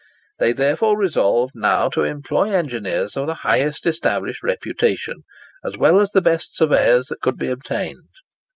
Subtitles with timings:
[0.39, 5.21] They therefore resolved now to employ engineers of the highest established reputation,
[5.63, 8.09] as well as the best surveyors that could be obtained.